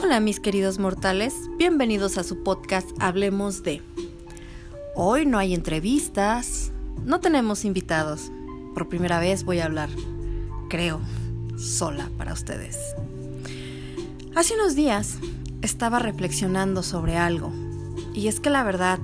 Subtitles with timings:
[0.00, 3.82] Hola mis queridos mortales, bienvenidos a su podcast Hablemos de.
[4.94, 6.70] Hoy no hay entrevistas,
[7.04, 8.30] no tenemos invitados.
[8.74, 9.90] Por primera vez voy a hablar,
[10.70, 11.00] creo,
[11.56, 12.78] sola para ustedes.
[14.36, 15.18] Hace unos días
[15.62, 17.52] estaba reflexionando sobre algo,
[18.14, 19.00] y es que la verdad,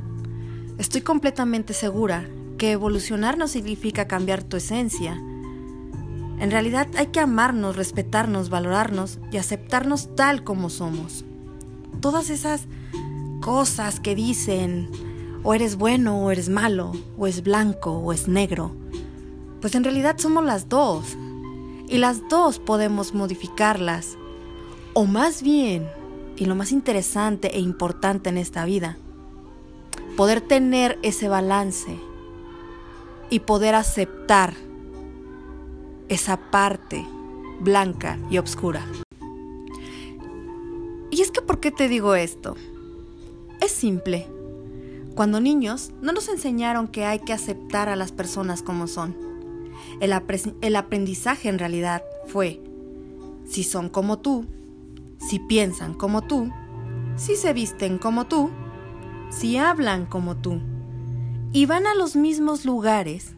[0.78, 5.20] estoy completamente segura que evolucionar no significa cambiar tu esencia,
[6.44, 11.24] en realidad hay que amarnos, respetarnos, valorarnos y aceptarnos tal como somos.
[12.00, 12.66] Todas esas
[13.40, 14.90] cosas que dicen,
[15.42, 18.76] o eres bueno o eres malo, o es blanco o es negro,
[19.62, 21.16] pues en realidad somos las dos.
[21.88, 24.18] Y las dos podemos modificarlas.
[24.92, 25.88] O más bien,
[26.36, 28.98] y lo más interesante e importante en esta vida,
[30.14, 31.98] poder tener ese balance
[33.30, 34.52] y poder aceptar
[36.14, 37.06] esa parte
[37.60, 38.86] blanca y oscura.
[41.10, 42.56] Y es que, ¿por qué te digo esto?
[43.60, 44.26] Es simple.
[45.14, 49.16] Cuando niños no nos enseñaron que hay que aceptar a las personas como son.
[50.00, 50.12] El,
[50.60, 52.60] el aprendizaje en realidad fue,
[53.46, 54.46] si son como tú,
[55.18, 56.50] si piensan como tú,
[57.16, 58.50] si se visten como tú,
[59.30, 60.60] si hablan como tú,
[61.52, 63.36] y van a los mismos lugares,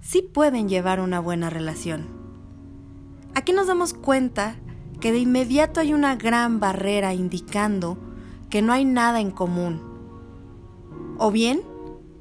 [0.00, 2.06] sí pueden llevar una buena relación.
[3.34, 4.56] Aquí nos damos cuenta
[5.00, 7.96] que de inmediato hay una gran barrera indicando
[8.50, 9.80] que no hay nada en común.
[11.18, 11.62] O bien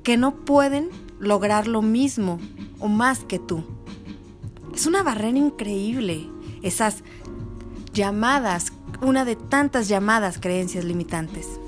[0.04, 2.40] que no pueden lograr lo mismo
[2.80, 3.64] o más que tú.
[4.74, 6.30] Es una barrera increíble,
[6.62, 7.04] esas
[7.94, 11.60] llamadas, una de tantas llamadas creencias limitantes.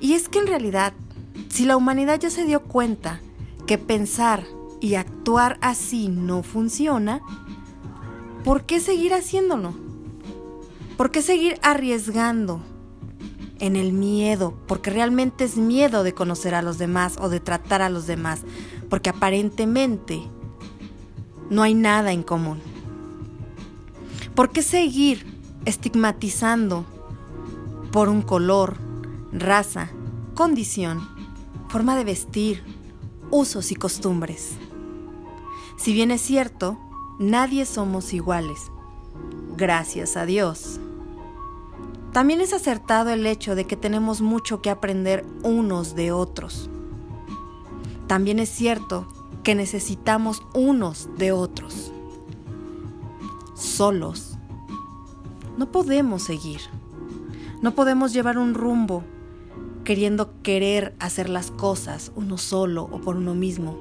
[0.00, 0.92] Y es que en realidad,
[1.48, 3.20] si la humanidad ya se dio cuenta
[3.66, 4.44] que pensar
[4.80, 7.20] y actuar así no funciona,
[8.44, 9.74] ¿por qué seguir haciéndolo?
[10.96, 12.60] ¿Por qué seguir arriesgando
[13.58, 14.54] en el miedo?
[14.66, 18.42] Porque realmente es miedo de conocer a los demás o de tratar a los demás,
[18.88, 20.22] porque aparentemente
[21.50, 22.60] no hay nada en común.
[24.34, 25.26] ¿Por qué seguir
[25.66, 26.86] estigmatizando
[27.92, 28.76] por un color,
[29.32, 29.90] raza,
[30.34, 31.06] condición,
[31.68, 32.62] forma de vestir,
[33.30, 34.56] usos y costumbres?
[35.80, 36.78] Si bien es cierto,
[37.18, 38.70] nadie somos iguales.
[39.56, 40.78] Gracias a Dios.
[42.12, 46.68] También es acertado el hecho de que tenemos mucho que aprender unos de otros.
[48.08, 49.08] También es cierto
[49.42, 51.90] que necesitamos unos de otros.
[53.54, 54.36] Solos.
[55.56, 56.60] No podemos seguir.
[57.62, 59.02] No podemos llevar un rumbo
[59.84, 63.78] queriendo querer hacer las cosas uno solo o por uno mismo.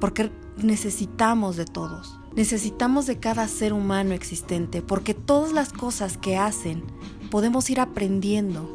[0.00, 0.30] Porque
[0.64, 2.18] necesitamos de todos.
[2.34, 6.84] Necesitamos de cada ser humano existente porque todas las cosas que hacen
[7.30, 8.68] podemos ir aprendiendo.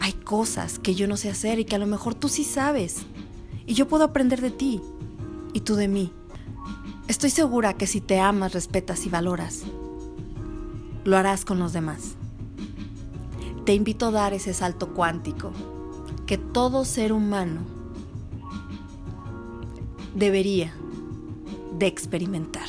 [0.00, 3.02] Hay cosas que yo no sé hacer y que a lo mejor tú sí sabes.
[3.66, 4.80] Y yo puedo aprender de ti
[5.52, 6.12] y tú de mí.
[7.08, 9.62] Estoy segura que si te amas, respetas y valoras,
[11.04, 12.14] lo harás con los demás.
[13.64, 15.52] Te invito a dar ese salto cuántico
[16.26, 17.81] que todo ser humano
[20.14, 20.74] debería
[21.78, 22.66] de experimentar.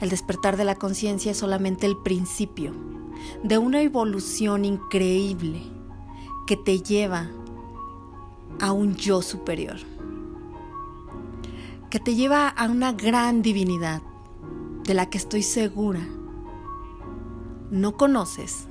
[0.00, 2.72] El despertar de la conciencia es solamente el principio
[3.42, 5.62] de una evolución increíble
[6.46, 7.30] que te lleva
[8.60, 9.78] a un yo superior,
[11.90, 14.02] que te lleva a una gran divinidad
[14.84, 16.00] de la que estoy segura
[17.72, 18.68] no conoces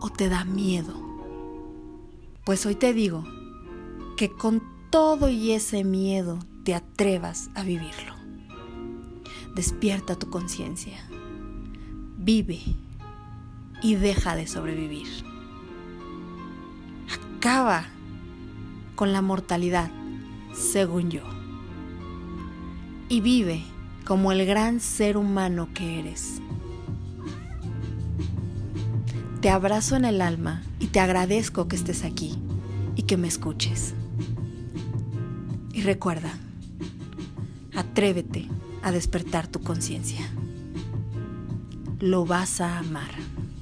[0.00, 0.94] o te da miedo.
[2.44, 3.24] Pues hoy te digo
[4.16, 8.14] que con todo y ese miedo te atrevas a vivirlo.
[9.56, 10.96] Despierta tu conciencia.
[12.16, 12.60] Vive
[13.82, 15.08] y deja de sobrevivir.
[17.12, 17.86] Acaba
[18.94, 19.90] con la mortalidad,
[20.54, 21.24] según yo.
[23.08, 23.64] Y vive
[24.06, 26.40] como el gran ser humano que eres.
[29.40, 32.38] Te abrazo en el alma y te agradezco que estés aquí
[32.94, 33.96] y que me escuches.
[35.84, 36.32] Recuerda,
[37.76, 38.48] atrévete
[38.82, 40.26] a despertar tu conciencia.
[42.00, 43.10] Lo vas a amar.